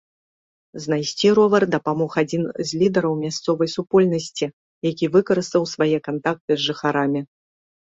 [0.85, 4.45] Знайсці ровар дапамог адзін з лідэраў мясцовай супольнасці,
[4.91, 7.21] які выкарыстаў свае кантакты з жыхарамі.